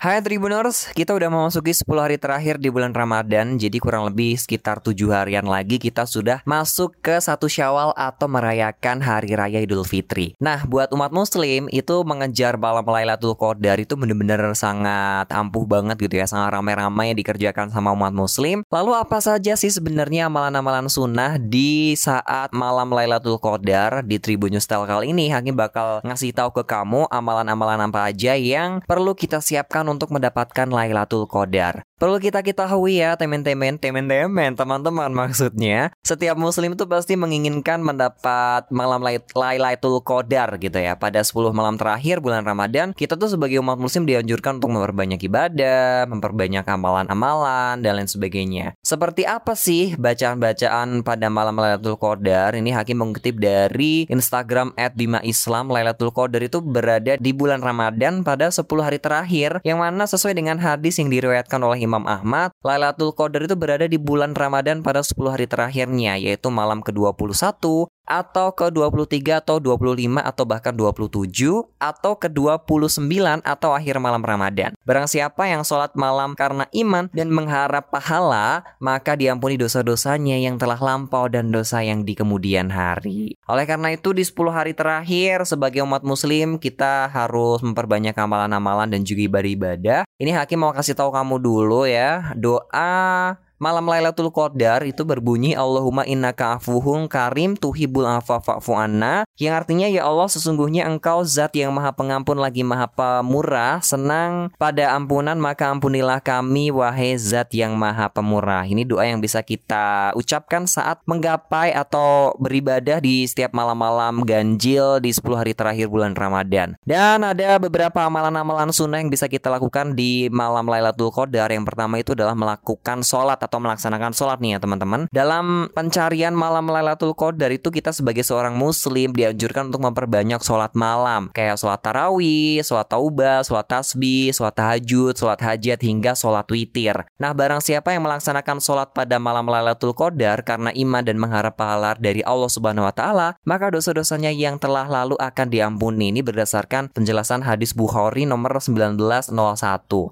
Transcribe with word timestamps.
Hai 0.00 0.24
Tribuners, 0.24 0.88
kita 0.96 1.12
udah 1.12 1.28
memasuki 1.28 1.76
10 1.76 1.84
hari 2.00 2.16
terakhir 2.16 2.56
di 2.56 2.72
bulan 2.72 2.96
Ramadan 2.96 3.60
Jadi 3.60 3.76
kurang 3.76 4.08
lebih 4.08 4.32
sekitar 4.32 4.80
7 4.80 4.96
harian 5.12 5.44
lagi 5.44 5.76
kita 5.76 6.08
sudah 6.08 6.40
masuk 6.48 6.96
ke 7.04 7.20
satu 7.20 7.52
syawal 7.52 7.92
atau 7.92 8.24
merayakan 8.24 9.04
Hari 9.04 9.36
Raya 9.36 9.60
Idul 9.60 9.84
Fitri. 9.84 10.32
Nah 10.40 10.64
buat 10.64 10.88
umat 10.96 11.12
muslim 11.12 11.68
itu 11.68 12.00
mengejar 12.08 12.56
malam 12.56 12.88
Lailatul 12.88 13.36
Qadar 13.36 13.76
itu 13.76 13.92
bener-bener 13.92 14.40
sangat 14.56 15.28
ampuh 15.28 15.68
banget 15.68 16.00
gitu 16.00 16.16
ya 16.16 16.24
Sangat 16.24 16.56
ramai-ramai 16.56 17.12
dikerjakan 17.12 17.68
sama 17.68 17.92
umat 17.92 18.16
muslim. 18.16 18.64
Lalu 18.72 18.96
apa 18.96 19.20
saja 19.20 19.52
sih 19.52 19.68
sebenarnya 19.68 20.32
amalan-amalan 20.32 20.88
sunnah 20.88 21.36
di 21.36 21.92
saat 21.92 22.56
malam 22.56 22.88
Lailatul 22.88 23.36
Qadar 23.36 24.00
di 24.00 24.16
Tribun 24.16 24.56
Style 24.64 24.88
kali 24.88 25.12
ini? 25.12 25.28
Hakim 25.28 25.60
bakal 25.60 26.00
ngasih 26.08 26.32
tahu 26.32 26.56
ke 26.56 26.64
kamu 26.64 27.04
amalan-amalan 27.12 27.92
apa 27.92 28.08
aja 28.08 28.32
yang 28.32 28.80
perlu 28.88 29.12
kita 29.12 29.44
siapkan 29.44 29.89
untuk 29.90 30.14
mendapatkan 30.14 30.70
Lailatul 30.70 31.26
Qadar. 31.26 31.89
Perlu 32.00 32.16
kita 32.16 32.40
ketahui 32.40 32.96
ya 32.96 33.12
temen-temen, 33.12 33.76
temen-temen, 33.76 34.56
teman-teman 34.56 35.12
maksudnya. 35.12 35.92
Setiap 36.00 36.32
muslim 36.32 36.72
itu 36.72 36.88
pasti 36.88 37.12
menginginkan 37.12 37.84
mendapat 37.84 38.72
malam 38.72 39.04
Lailatul 39.36 40.00
Qadar 40.00 40.56
gitu 40.56 40.80
ya. 40.80 40.96
Pada 40.96 41.20
10 41.20 41.52
malam 41.52 41.76
terakhir 41.76 42.24
bulan 42.24 42.48
Ramadan, 42.48 42.96
kita 42.96 43.20
tuh 43.20 43.28
sebagai 43.28 43.60
umat 43.60 43.76
muslim 43.76 44.08
dianjurkan 44.08 44.56
untuk 44.56 44.72
memperbanyak 44.72 45.20
ibadah, 45.28 46.08
memperbanyak 46.08 46.64
amalan-amalan 46.64 47.84
dan 47.84 48.00
lain 48.00 48.08
sebagainya. 48.08 48.80
Seperti 48.80 49.28
apa 49.28 49.52
sih 49.52 49.92
bacaan-bacaan 50.00 51.04
pada 51.04 51.28
malam 51.28 51.60
Lailatul 51.60 52.00
Qadar? 52.00 52.56
Ini 52.56 52.80
Hakim 52.80 52.96
mengutip 52.96 53.36
dari 53.36 54.08
Instagram 54.08 54.72
@bima_islam 54.96 55.68
Lailatul 55.68 56.16
Qadar 56.16 56.40
itu 56.40 56.64
berada 56.64 57.20
di 57.20 57.36
bulan 57.36 57.60
Ramadan 57.60 58.24
pada 58.24 58.48
10 58.48 58.64
hari 58.80 58.96
terakhir 58.96 59.60
yang 59.68 59.84
mana 59.84 60.08
sesuai 60.08 60.32
dengan 60.32 60.56
hadis 60.56 60.96
yang 60.96 61.12
diriwayatkan 61.12 61.60
oleh 61.60 61.89
Ahmad, 61.94 62.52
Lailatul 62.60 63.16
Qadar 63.16 63.48
itu 63.48 63.56
berada 63.56 63.88
di 63.88 63.96
bulan 63.96 64.36
Ramadan 64.36 64.84
pada 64.84 65.00
10 65.00 65.16
hari 65.32 65.48
terakhirnya 65.48 66.20
yaitu 66.20 66.52
malam 66.52 66.84
ke-21, 66.84 67.88
atau 68.10 68.50
ke 68.50 68.66
23 68.74 69.38
atau 69.38 69.62
25 69.62 70.18
atau 70.18 70.44
bahkan 70.44 70.74
27 70.74 71.30
atau 71.78 72.12
ke 72.18 72.26
29 72.26 72.98
atau 73.46 73.70
akhir 73.70 74.02
malam 74.02 74.18
Ramadan. 74.18 74.74
Barang 74.82 75.06
siapa 75.06 75.46
yang 75.46 75.62
sholat 75.62 75.94
malam 75.94 76.34
karena 76.34 76.66
iman 76.74 77.06
dan 77.14 77.30
mengharap 77.30 77.94
pahala, 77.94 78.66
maka 78.82 79.14
diampuni 79.14 79.54
dosa-dosanya 79.54 80.42
yang 80.42 80.58
telah 80.58 80.82
lampau 80.82 81.30
dan 81.30 81.54
dosa 81.54 81.86
yang 81.86 82.02
di 82.02 82.18
kemudian 82.18 82.74
hari. 82.74 83.38
Oleh 83.46 83.64
karena 83.70 83.94
itu 83.94 84.10
di 84.10 84.26
10 84.26 84.50
hari 84.50 84.74
terakhir 84.74 85.46
sebagai 85.46 85.86
umat 85.86 86.02
muslim 86.02 86.58
kita 86.58 87.06
harus 87.06 87.62
memperbanyak 87.62 88.18
amalan-amalan 88.18 88.90
dan 88.90 89.06
juga 89.06 89.30
ibadah-ibadah. 89.30 90.00
Ini 90.18 90.34
Hakim 90.34 90.66
mau 90.66 90.74
kasih 90.74 90.98
tahu 90.98 91.14
kamu 91.14 91.38
dulu 91.38 91.86
ya, 91.86 92.34
doa 92.50 93.38
malam 93.60 93.84
Lailatul 93.84 94.32
Qadar 94.32 94.82
itu 94.88 95.04
berbunyi 95.04 95.52
Allahumma 95.52 96.08
innaka 96.08 96.56
afuhun 96.56 97.04
karim 97.06 97.54
tuhibul 97.60 98.08
afa 98.08 98.40
fa'fu 98.40 98.72
anna. 98.72 99.28
Yang 99.36 99.54
artinya 99.60 99.86
ya 99.92 100.08
Allah 100.08 100.32
sesungguhnya 100.32 100.88
engkau 100.88 101.20
zat 101.28 101.52
yang 101.52 101.76
maha 101.76 101.92
pengampun 101.92 102.40
lagi 102.40 102.64
maha 102.64 102.88
pemurah. 102.88 103.84
Senang 103.84 104.48
pada 104.56 104.96
ampunan 104.96 105.36
maka 105.36 105.68
ampunilah 105.68 106.24
kami 106.24 106.72
wahai 106.72 107.20
zat 107.20 107.52
yang 107.52 107.76
maha 107.76 108.08
pemurah. 108.08 108.64
Ini 108.64 108.88
doa 108.88 109.04
yang 109.04 109.20
bisa 109.20 109.44
kita 109.44 110.16
ucapkan 110.16 110.64
saat 110.64 111.04
menggapai 111.04 111.76
atau 111.76 112.32
beribadah 112.40 113.04
di 113.04 113.28
setiap 113.28 113.52
malam-malam 113.52 114.24
ganjil 114.24 115.04
di 115.04 115.12
10 115.12 115.36
hari 115.36 115.52
terakhir 115.52 115.92
bulan 115.92 116.16
Ramadan. 116.16 116.80
Dan 116.88 117.20
ada 117.20 117.60
beberapa 117.60 118.08
amalan-amalan 118.08 118.72
sunnah 118.72 119.04
yang 119.04 119.12
bisa 119.12 119.28
kita 119.28 119.52
lakukan 119.52 119.92
di 119.92 120.32
malam 120.32 120.64
Lailatul 120.64 121.12
Qadar. 121.12 121.52
Yang 121.52 121.68
pertama 121.68 122.00
itu 122.00 122.16
adalah 122.16 122.32
melakukan 122.32 123.04
sholat 123.04 123.49
atau 123.50 123.58
melaksanakan 123.58 124.14
sholat 124.14 124.38
nih 124.38 124.54
ya 124.54 124.58
teman-teman. 124.62 125.10
Dalam 125.10 125.66
pencarian 125.74 126.30
malam 126.30 126.70
Lailatul 126.70 127.18
Qadar 127.18 127.50
itu 127.50 127.74
kita 127.74 127.90
sebagai 127.90 128.22
seorang 128.22 128.54
muslim 128.54 129.10
dianjurkan 129.10 129.74
untuk 129.74 129.82
memperbanyak 129.82 130.38
sholat 130.38 130.70
malam. 130.78 131.34
Kayak 131.34 131.58
sholat 131.58 131.82
tarawih, 131.82 132.62
sholat 132.62 132.86
taubah, 132.86 133.42
sholat 133.42 133.66
tasbih, 133.66 134.30
sholat 134.30 134.54
tahajud, 134.54 135.18
sholat 135.18 135.42
hajat 135.42 135.82
hingga 135.82 136.14
sholat 136.14 136.46
witir. 136.46 136.94
Nah 137.18 137.34
barang 137.34 137.58
siapa 137.58 137.90
yang 137.90 138.06
melaksanakan 138.06 138.62
sholat 138.62 138.94
pada 138.94 139.18
malam 139.18 139.50
Lailatul 139.50 139.98
Qadar 139.98 140.46
karena 140.46 140.70
iman 140.70 141.02
dan 141.02 141.18
mengharap 141.18 141.58
pahala 141.58 141.98
dari 141.98 142.22
Allah 142.22 142.46
Subhanahu 142.52 142.86
Wa 142.86 142.94
Taala, 142.94 143.28
maka 143.42 143.72
dosa-dosanya 143.72 144.30
yang 144.30 144.60
telah 144.60 144.86
lalu 144.86 145.18
akan 145.18 145.46
diampuni. 145.48 146.14
Ini 146.14 146.22
berdasarkan 146.22 146.92
penjelasan 146.92 147.42
hadis 147.42 147.72
Bukhari 147.72 148.28
nomor 148.28 148.60
1901. 148.60 149.00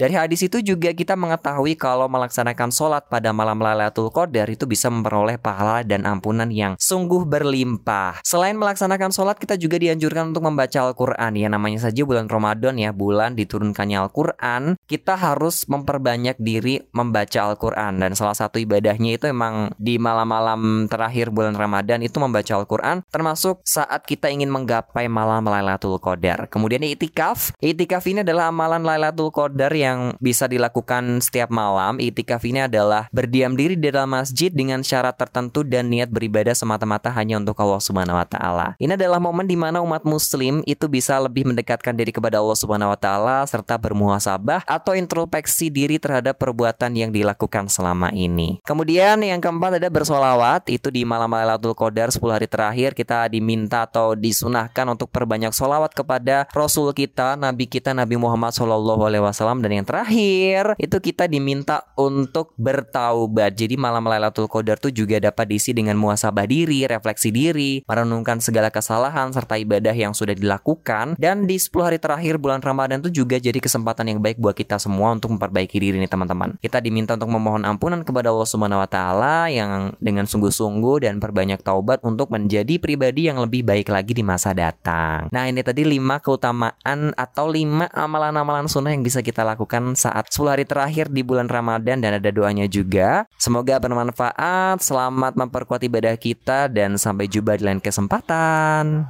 Dari 0.00 0.14
hadis 0.16 0.40
itu 0.40 0.64
juga 0.64 0.90
kita 0.96 1.12
mengetahui 1.12 1.76
kalau 1.76 2.08
melaksanakan 2.08 2.72
sholat 2.72 3.04
pada 3.12 3.19
pada 3.20 3.36
malam 3.36 3.60
Lailatul 3.60 4.08
Qadar 4.08 4.48
itu 4.48 4.64
bisa 4.64 4.88
memperoleh 4.88 5.36
pahala 5.36 5.84
dan 5.84 6.08
ampunan 6.08 6.48
yang 6.48 6.72
sungguh 6.80 7.28
berlimpah. 7.28 8.24
Selain 8.24 8.56
melaksanakan 8.56 9.12
sholat, 9.12 9.36
kita 9.36 9.60
juga 9.60 9.76
dianjurkan 9.76 10.32
untuk 10.32 10.48
membaca 10.48 10.88
Al-Quran. 10.88 11.36
Ya 11.36 11.52
namanya 11.52 11.84
saja 11.84 12.00
bulan 12.08 12.32
Ramadan 12.32 12.80
ya, 12.80 12.96
bulan 12.96 13.36
diturunkannya 13.36 14.00
Al-Quran. 14.08 14.80
Kita 14.88 15.20
harus 15.20 15.68
memperbanyak 15.68 16.40
diri 16.40 16.80
membaca 16.96 17.52
Al-Quran. 17.52 18.00
Dan 18.00 18.16
salah 18.16 18.32
satu 18.32 18.56
ibadahnya 18.56 19.20
itu 19.20 19.28
emang 19.28 19.76
di 19.76 20.00
malam-malam 20.00 20.88
terakhir 20.88 21.28
bulan 21.28 21.52
Ramadan 21.52 22.00
itu 22.00 22.16
membaca 22.16 22.56
Al-Quran. 22.56 23.04
Termasuk 23.12 23.60
saat 23.68 24.08
kita 24.08 24.32
ingin 24.32 24.48
menggapai 24.48 25.12
malam 25.12 25.44
Lailatul 25.44 26.00
Qadar. 26.00 26.48
Kemudian 26.48 26.80
itikaf. 26.88 27.52
Itikaf 27.60 28.08
ini 28.08 28.24
adalah 28.24 28.48
amalan 28.48 28.80
Lailatul 28.80 29.28
Qadar 29.28 29.76
yang 29.76 30.16
bisa 30.16 30.48
dilakukan 30.48 31.20
setiap 31.20 31.52
malam. 31.52 32.00
Itikaf 32.00 32.40
ini 32.48 32.64
adalah 32.64 33.09
berdiam 33.10 33.58
diri 33.58 33.74
di 33.74 33.90
dalam 33.90 34.14
masjid 34.14 34.48
dengan 34.54 34.80
syarat 34.86 35.18
tertentu 35.18 35.66
dan 35.66 35.90
niat 35.90 36.08
beribadah 36.08 36.54
semata-mata 36.54 37.10
hanya 37.10 37.42
untuk 37.42 37.58
Allah 37.58 37.82
Subhanahu 37.82 38.16
wa 38.16 38.26
taala. 38.26 38.66
Ini 38.78 38.94
adalah 38.94 39.18
momen 39.18 39.44
di 39.50 39.58
mana 39.58 39.82
umat 39.82 40.06
muslim 40.06 40.62
itu 40.64 40.86
bisa 40.86 41.18
lebih 41.18 41.46
mendekatkan 41.50 41.92
diri 41.92 42.14
kepada 42.14 42.38
Allah 42.38 42.58
Subhanahu 42.58 42.94
wa 42.94 42.98
taala 42.98 43.36
serta 43.50 43.76
bermuhasabah 43.76 44.62
atau 44.64 44.94
introspeksi 44.94 45.68
diri 45.68 45.98
terhadap 45.98 46.38
perbuatan 46.38 46.94
yang 46.94 47.10
dilakukan 47.10 47.66
selama 47.66 48.14
ini. 48.14 48.62
Kemudian 48.62 49.20
yang 49.26 49.42
keempat 49.42 49.82
ada 49.82 49.90
bersolawat 49.90 50.70
itu 50.70 50.88
di 50.94 51.02
malam 51.02 51.30
Lailatul 51.34 51.74
Qadar 51.74 52.14
10 52.14 52.22
hari 52.30 52.46
terakhir 52.46 52.94
kita 52.94 53.26
diminta 53.26 53.90
atau 53.90 54.14
disunahkan 54.14 54.86
untuk 54.86 55.10
perbanyak 55.10 55.50
solawat 55.50 55.90
kepada 55.92 56.46
Rasul 56.54 56.94
kita, 56.94 57.34
Nabi 57.34 57.66
kita 57.66 57.90
Nabi 57.90 58.14
Muhammad 58.14 58.54
Shallallahu 58.54 59.02
Alaihi 59.02 59.24
Wasallam 59.26 59.58
dan 59.66 59.82
yang 59.82 59.86
terakhir 59.86 60.78
itu 60.78 60.96
kita 61.02 61.26
diminta 61.26 61.90
untuk 61.98 62.54
bertawaf 62.54 62.99
taubat. 63.00 63.56
Jadi 63.56 63.80
malam 63.80 64.04
Lailatul 64.04 64.44
Qadar 64.44 64.76
tuh 64.76 64.92
juga 64.92 65.16
dapat 65.16 65.48
diisi 65.48 65.72
dengan 65.72 65.96
muasabah 65.96 66.44
diri, 66.44 66.84
refleksi 66.84 67.32
diri, 67.32 67.80
merenungkan 67.88 68.44
segala 68.44 68.68
kesalahan 68.68 69.32
serta 69.32 69.56
ibadah 69.56 69.96
yang 69.96 70.12
sudah 70.12 70.36
dilakukan. 70.36 71.16
Dan 71.16 71.48
di 71.48 71.56
10 71.56 71.80
hari 71.80 71.96
terakhir 71.96 72.36
bulan 72.36 72.60
Ramadan 72.60 73.00
tuh 73.00 73.08
juga 73.08 73.40
jadi 73.40 73.56
kesempatan 73.56 74.12
yang 74.12 74.20
baik 74.20 74.36
buat 74.36 74.52
kita 74.52 74.76
semua 74.76 75.16
untuk 75.16 75.32
memperbaiki 75.32 75.80
diri 75.80 75.96
nih 75.96 76.12
teman-teman. 76.12 76.60
Kita 76.60 76.84
diminta 76.84 77.16
untuk 77.16 77.32
memohon 77.32 77.64
ampunan 77.64 78.04
kepada 78.04 78.28
Allah 78.28 78.48
Subhanahu 78.48 78.84
wa 78.84 78.90
taala 78.90 79.48
yang 79.48 79.96
dengan 79.96 80.28
sungguh-sungguh 80.28 81.08
dan 81.08 81.16
perbanyak 81.16 81.64
taubat 81.64 82.04
untuk 82.04 82.28
menjadi 82.28 82.76
pribadi 82.76 83.32
yang 83.32 83.40
lebih 83.40 83.64
baik 83.64 83.88
lagi 83.88 84.12
di 84.12 84.20
masa 84.20 84.52
datang. 84.52 85.32
Nah, 85.32 85.48
ini 85.48 85.64
tadi 85.64 85.88
5 85.88 86.20
keutamaan 86.20 87.16
atau 87.16 87.48
5 87.48 87.88
amalan-amalan 87.96 88.68
sunnah 88.68 88.92
yang 88.92 89.00
bisa 89.00 89.24
kita 89.24 89.40
lakukan 89.40 89.96
saat 89.96 90.28
10 90.28 90.52
hari 90.52 90.64
terakhir 90.68 91.08
di 91.08 91.24
bulan 91.24 91.48
Ramadan 91.48 92.02
dan 92.02 92.18
ada 92.18 92.28
doanya 92.28 92.66
juga 92.66 92.79
juga. 92.80 93.28
Semoga 93.36 93.76
bermanfaat. 93.76 94.80
Selamat 94.80 95.36
memperkuat 95.36 95.84
ibadah 95.84 96.16
kita 96.16 96.72
dan 96.72 96.96
sampai 96.96 97.28
jumpa 97.28 97.60
di 97.60 97.68
lain 97.68 97.80
kesempatan. 97.80 99.04